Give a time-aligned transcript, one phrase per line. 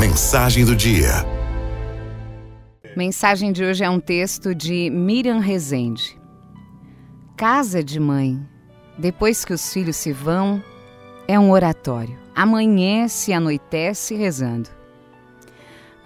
[0.00, 1.10] Mensagem do dia.
[2.96, 6.18] Mensagem de hoje é um texto de Miriam Rezende.
[7.36, 8.40] Casa de mãe,
[8.96, 10.64] depois que os filhos se vão,
[11.28, 12.18] é um oratório.
[12.34, 14.70] Amanhece e anoitece rezando.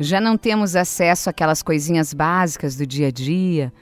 [0.01, 3.73] Já não temos acesso àquelas coisinhas básicas do dia a dia,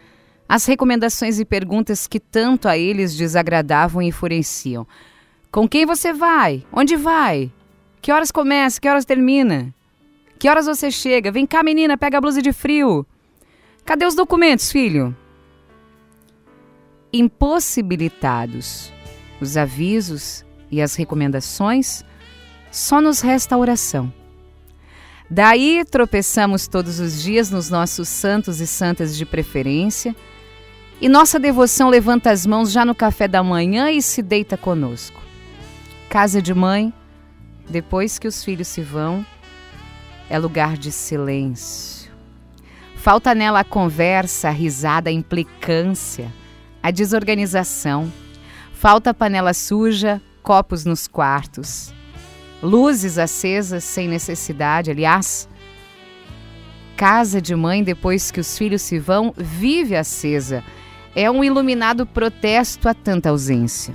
[0.47, 4.87] as recomendações e perguntas que tanto a eles desagradavam e enfureciam.
[5.51, 6.67] Com quem você vai?
[6.71, 7.51] Onde vai?
[8.03, 8.79] Que horas começa?
[8.79, 9.75] Que horas termina?
[10.43, 11.31] Que horas você chega?
[11.31, 13.07] Vem cá, menina, pega a blusa de frio.
[13.85, 15.17] Cadê os documentos, filho?
[17.13, 18.93] Impossibilitados
[19.41, 22.05] os avisos e as recomendações,
[22.73, 24.13] só nos resta a oração.
[25.31, 30.13] Daí tropeçamos todos os dias nos nossos santos e santas de preferência,
[31.01, 35.23] e nossa devoção levanta as mãos já no café da manhã e se deita conosco.
[36.09, 36.93] Casa de mãe,
[37.71, 39.25] depois que os filhos se vão,
[40.33, 42.11] é lugar de silêncio.
[42.97, 46.33] Falta nela a conversa, a risada, a implicância,
[46.83, 48.11] a desorganização.
[48.73, 51.93] Falta panela suja, copos nos quartos.
[52.63, 55.47] Luzes acesas sem necessidade, aliás.
[56.97, 60.65] Casa de mãe depois que os filhos se vão, vive acesa.
[61.15, 63.95] É um iluminado protesto a tanta ausência.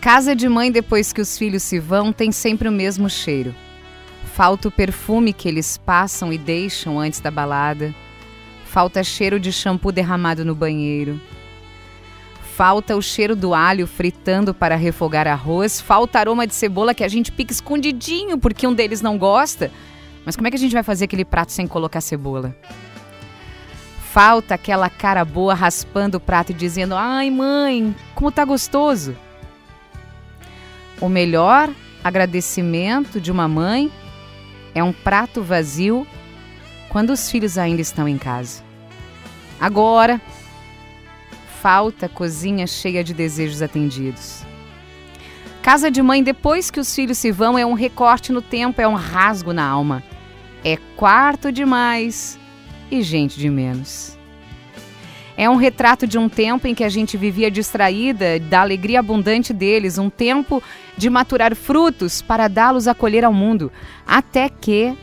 [0.00, 3.54] Casa de mãe depois que os filhos se vão tem sempre o mesmo cheiro
[4.36, 7.94] Falta o perfume que eles passam e deixam antes da balada.
[8.66, 11.18] Falta cheiro de shampoo derramado no banheiro.
[12.54, 15.80] Falta o cheiro do alho fritando para refogar arroz.
[15.80, 19.70] Falta aroma de cebola que a gente pica escondidinho porque um deles não gosta.
[20.22, 22.54] Mas como é que a gente vai fazer aquele prato sem colocar cebola?
[24.12, 29.16] Falta aquela cara boa raspando o prato e dizendo: Ai, mãe, como tá gostoso.
[31.00, 31.70] O melhor
[32.04, 33.90] agradecimento de uma mãe
[34.76, 36.06] é um prato vazio
[36.90, 38.62] quando os filhos ainda estão em casa.
[39.58, 40.20] Agora,
[41.62, 44.44] falta cozinha cheia de desejos atendidos.
[45.62, 48.86] Casa de mãe, depois que os filhos se vão, é um recorte no tempo, é
[48.86, 50.02] um rasgo na alma.
[50.62, 52.38] É quarto demais
[52.90, 54.18] e gente de menos.
[55.36, 59.52] É um retrato de um tempo em que a gente vivia distraída da alegria abundante
[59.52, 60.62] deles, um tempo
[60.96, 63.70] de maturar frutos para dá-los a colher ao mundo,
[64.06, 64.96] até que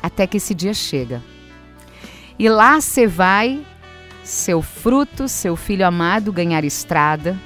[0.00, 1.20] até que esse dia chega.
[2.38, 3.60] E lá você vai,
[4.22, 7.36] seu fruto, seu filho amado ganhar estrada,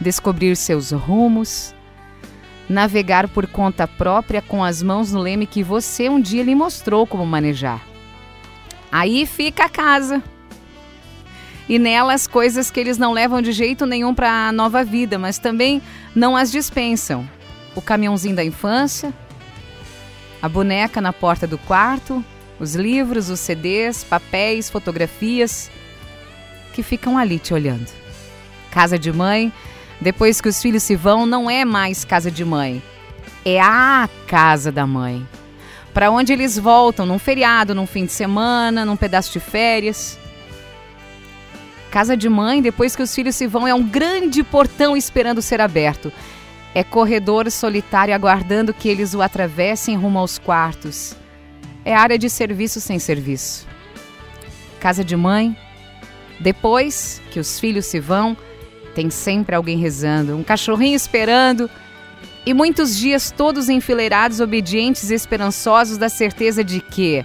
[0.00, 1.74] descobrir seus rumos,
[2.68, 7.04] navegar por conta própria com as mãos no leme que você um dia lhe mostrou
[7.04, 7.84] como manejar.
[8.92, 10.22] Aí fica a casa
[11.70, 15.38] e nelas coisas que eles não levam de jeito nenhum para a nova vida, mas
[15.38, 15.80] também
[16.12, 17.24] não as dispensam.
[17.76, 19.14] O caminhãozinho da infância,
[20.42, 22.24] a boneca na porta do quarto,
[22.58, 25.70] os livros, os CDs, papéis, fotografias
[26.72, 27.86] que ficam ali te olhando.
[28.72, 29.52] Casa de mãe,
[30.00, 32.82] depois que os filhos se vão, não é mais casa de mãe,
[33.44, 35.24] é a casa da mãe.
[35.94, 40.18] Para onde eles voltam num feriado, num fim de semana, num pedaço de férias.
[41.90, 45.60] Casa de mãe, depois que os filhos se vão, é um grande portão esperando ser
[45.60, 46.12] aberto.
[46.72, 51.16] É corredor solitário aguardando que eles o atravessem rumo aos quartos.
[51.84, 53.66] É área de serviço sem serviço.
[54.78, 55.56] Casa de mãe,
[56.38, 58.36] depois que os filhos se vão,
[58.94, 61.68] tem sempre alguém rezando, um cachorrinho esperando
[62.46, 67.24] e muitos dias todos enfileirados, obedientes e esperançosos da certeza de que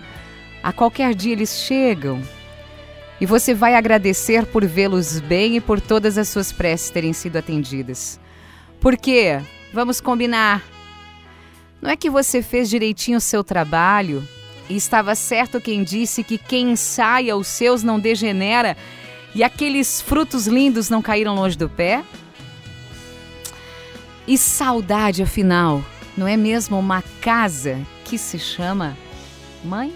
[0.63, 2.19] a qualquer dia eles chegam
[3.19, 7.37] e você vai agradecer por vê-los bem e por todas as suas preces terem sido
[7.37, 8.19] atendidas.
[8.79, 9.39] Porque,
[9.73, 10.63] vamos combinar,
[11.81, 14.27] não é que você fez direitinho o seu trabalho
[14.69, 18.75] e estava certo quem disse que quem ensaia os seus não degenera
[19.33, 22.03] e aqueles frutos lindos não caíram longe do pé?
[24.27, 25.83] E saudade, afinal,
[26.17, 28.97] não é mesmo uma casa que se chama
[29.63, 29.93] mãe?